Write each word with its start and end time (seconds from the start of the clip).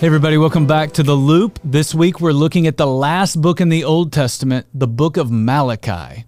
Hey, 0.00 0.06
everybody, 0.06 0.38
welcome 0.38 0.66
back 0.66 0.92
to 0.92 1.02
The 1.02 1.14
Loop. 1.14 1.58
This 1.62 1.94
week 1.94 2.22
we're 2.22 2.32
looking 2.32 2.66
at 2.66 2.78
the 2.78 2.86
last 2.86 3.38
book 3.38 3.60
in 3.60 3.68
the 3.68 3.84
Old 3.84 4.14
Testament, 4.14 4.66
the 4.72 4.86
book 4.86 5.18
of 5.18 5.30
Malachi. 5.30 6.24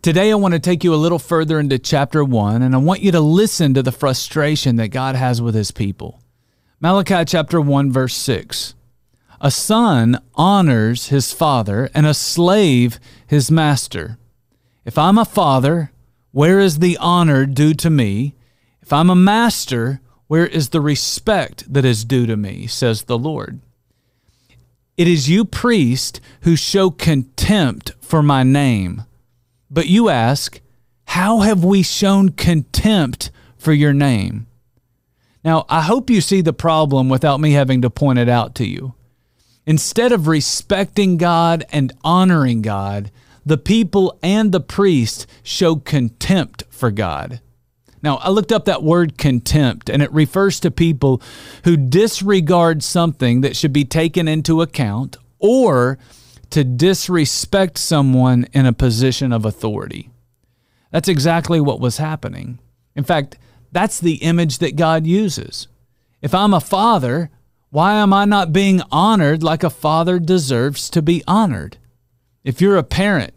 Today 0.00 0.30
I 0.30 0.36
want 0.36 0.54
to 0.54 0.60
take 0.60 0.84
you 0.84 0.94
a 0.94 1.02
little 1.02 1.18
further 1.18 1.58
into 1.58 1.76
chapter 1.80 2.22
1, 2.22 2.62
and 2.62 2.72
I 2.72 2.78
want 2.78 3.00
you 3.00 3.10
to 3.10 3.20
listen 3.20 3.74
to 3.74 3.82
the 3.82 3.90
frustration 3.90 4.76
that 4.76 4.90
God 4.90 5.16
has 5.16 5.42
with 5.42 5.56
his 5.56 5.72
people. 5.72 6.22
Malachi 6.78 7.24
chapter 7.24 7.60
1, 7.60 7.90
verse 7.90 8.14
6. 8.14 8.76
A 9.40 9.50
son 9.50 10.22
honors 10.36 11.08
his 11.08 11.32
father, 11.32 11.90
and 11.92 12.06
a 12.06 12.14
slave 12.14 13.00
his 13.26 13.50
master. 13.50 14.18
If 14.84 14.96
I'm 14.96 15.18
a 15.18 15.24
father, 15.24 15.90
where 16.30 16.60
is 16.60 16.78
the 16.78 16.96
honor 16.98 17.44
due 17.44 17.74
to 17.74 17.90
me? 17.90 18.36
If 18.80 18.92
I'm 18.92 19.10
a 19.10 19.16
master, 19.16 20.00
where 20.30 20.46
is 20.46 20.68
the 20.68 20.80
respect 20.80 21.72
that 21.72 21.84
is 21.84 22.04
due 22.04 22.24
to 22.24 22.36
me, 22.36 22.68
says 22.68 23.02
the 23.02 23.18
Lord? 23.18 23.58
It 24.96 25.08
is 25.08 25.28
you, 25.28 25.44
priest, 25.44 26.20
who 26.42 26.54
show 26.54 26.88
contempt 26.88 27.94
for 28.00 28.22
my 28.22 28.44
name. 28.44 29.02
But 29.68 29.88
you 29.88 30.08
ask, 30.08 30.60
How 31.06 31.40
have 31.40 31.64
we 31.64 31.82
shown 31.82 32.28
contempt 32.28 33.32
for 33.56 33.72
your 33.72 33.92
name? 33.92 34.46
Now, 35.44 35.66
I 35.68 35.80
hope 35.82 36.08
you 36.08 36.20
see 36.20 36.42
the 36.42 36.52
problem 36.52 37.08
without 37.08 37.40
me 37.40 37.50
having 37.50 37.82
to 37.82 37.90
point 37.90 38.20
it 38.20 38.28
out 38.28 38.54
to 38.54 38.64
you. 38.64 38.94
Instead 39.66 40.12
of 40.12 40.28
respecting 40.28 41.16
God 41.16 41.64
and 41.72 41.92
honoring 42.04 42.62
God, 42.62 43.10
the 43.44 43.58
people 43.58 44.16
and 44.22 44.52
the 44.52 44.60
priest 44.60 45.26
show 45.42 45.74
contempt 45.74 46.62
for 46.70 46.92
God. 46.92 47.40
Now, 48.02 48.16
I 48.16 48.30
looked 48.30 48.52
up 48.52 48.64
that 48.64 48.82
word 48.82 49.18
contempt, 49.18 49.90
and 49.90 50.02
it 50.02 50.12
refers 50.12 50.58
to 50.60 50.70
people 50.70 51.20
who 51.64 51.76
disregard 51.76 52.82
something 52.82 53.42
that 53.42 53.56
should 53.56 53.72
be 53.72 53.84
taken 53.84 54.26
into 54.26 54.62
account 54.62 55.16
or 55.38 55.98
to 56.50 56.64
disrespect 56.64 57.78
someone 57.78 58.46
in 58.52 58.66
a 58.66 58.72
position 58.72 59.32
of 59.32 59.44
authority. 59.44 60.10
That's 60.90 61.08
exactly 61.08 61.60
what 61.60 61.80
was 61.80 61.98
happening. 61.98 62.58
In 62.96 63.04
fact, 63.04 63.38
that's 63.70 64.00
the 64.00 64.16
image 64.16 64.58
that 64.58 64.76
God 64.76 65.06
uses. 65.06 65.68
If 66.22 66.34
I'm 66.34 66.52
a 66.52 66.60
father, 66.60 67.30
why 67.70 67.94
am 67.94 68.12
I 68.12 68.24
not 68.24 68.52
being 68.52 68.82
honored 68.90 69.42
like 69.42 69.62
a 69.62 69.70
father 69.70 70.18
deserves 70.18 70.90
to 70.90 71.00
be 71.00 71.22
honored? 71.26 71.76
If 72.42 72.60
you're 72.60 72.76
a 72.76 72.82
parent, 72.82 73.32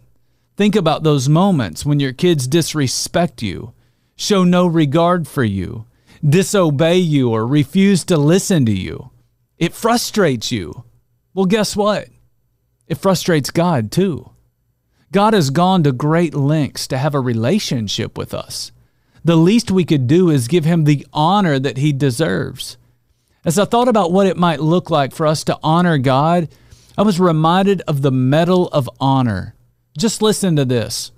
think 0.58 0.76
about 0.76 1.04
those 1.04 1.30
moments 1.30 1.86
when 1.86 2.00
your 2.00 2.14
kids 2.14 2.48
disrespect 2.48 3.44
you 3.44 3.74
show 4.16 4.44
no 4.44 4.66
regard 4.66 5.28
for 5.28 5.44
you, 5.44 5.86
disobey 6.28 6.98
you, 6.98 7.30
or 7.30 7.46
refuse 7.46 8.04
to 8.06 8.18
listen 8.18 8.66
to 8.66 8.72
you. 8.72 9.12
It 9.58 9.74
frustrates 9.74 10.52
you. 10.52 10.84
Well, 11.34 11.46
guess 11.46 11.76
what? 11.76 12.10
It 12.88 12.98
frustrates 12.98 13.50
God 13.50 13.92
too. 13.92 14.32
God 15.12 15.34
has 15.34 15.50
gone 15.50 15.84
to 15.84 15.92
great 15.92 16.34
lengths 16.34 16.88
to 16.88 16.98
have 16.98 17.14
a 17.14 17.20
relationship 17.20 18.18
with 18.18 18.34
us. 18.34 18.72
The 19.24 19.36
least 19.38 19.72
we 19.72 19.86
could 19.86 20.08
do 20.08 20.30
is 20.30 20.48
give 20.48 20.66
him 20.66 20.84
the 20.84 21.06
honor 21.14 21.60
that 21.60 21.78
he 21.78 21.94
deserves. 21.94 22.78
As 23.46 23.60
I 23.60 23.66
thought 23.66 23.88
about 23.88 24.12
what 24.12 24.28
it 24.28 24.38
might 24.38 24.60
look 24.60 24.90
like 24.90 25.14
for 25.14 25.28
us 25.28 25.44
to 25.46 25.60
honor 25.64 25.98
God, 25.98 26.50
I 26.98 27.04
was 27.04 27.20
reminded 27.20 27.82
of 27.88 28.02
the 28.02 28.12
Medal 28.12 28.68
of 28.70 28.90
Honor. 29.00 29.56
Just 29.98 30.22
listen 30.22 30.56
to 30.56 30.66
this. 30.66 31.12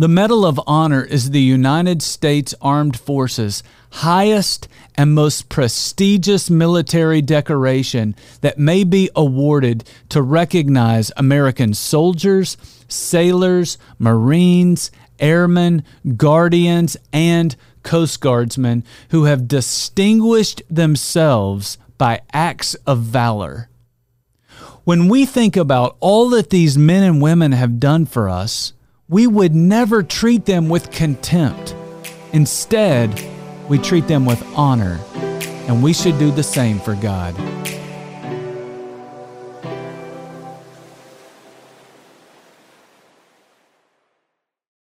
The 0.00 0.08
Medal 0.08 0.46
of 0.46 0.58
Honor 0.66 1.04
is 1.04 1.28
the 1.28 1.42
United 1.42 2.00
States 2.00 2.54
Armed 2.62 2.98
Forces' 2.98 3.62
highest 3.90 4.66
and 4.94 5.12
most 5.12 5.50
prestigious 5.50 6.48
military 6.48 7.20
decoration 7.20 8.16
that 8.40 8.58
may 8.58 8.82
be 8.82 9.10
awarded 9.14 9.84
to 10.08 10.22
recognize 10.22 11.12
American 11.18 11.74
soldiers, 11.74 12.56
sailors, 12.88 13.76
Marines, 13.98 14.90
airmen, 15.18 15.84
guardians, 16.16 16.96
and 17.12 17.54
Coast 17.82 18.22
Guardsmen 18.22 18.84
who 19.10 19.24
have 19.24 19.48
distinguished 19.48 20.62
themselves 20.70 21.76
by 21.98 22.22
acts 22.32 22.74
of 22.86 23.00
valor. 23.00 23.68
When 24.84 25.10
we 25.10 25.26
think 25.26 25.58
about 25.58 25.98
all 26.00 26.30
that 26.30 26.48
these 26.48 26.78
men 26.78 27.02
and 27.02 27.20
women 27.20 27.52
have 27.52 27.78
done 27.78 28.06
for 28.06 28.30
us, 28.30 28.72
we 29.10 29.26
would 29.26 29.56
never 29.56 30.04
treat 30.04 30.44
them 30.44 30.68
with 30.68 30.92
contempt. 30.92 31.74
Instead, 32.32 33.20
we 33.68 33.76
treat 33.76 34.06
them 34.06 34.24
with 34.24 34.40
honor, 34.56 35.00
and 35.66 35.82
we 35.82 35.92
should 35.92 36.16
do 36.20 36.30
the 36.30 36.44
same 36.44 36.78
for 36.78 36.94
God. 36.94 37.34